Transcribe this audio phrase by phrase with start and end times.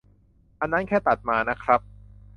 [0.59, 1.81] อันนั้นแค่ตัดมาน่ะครับ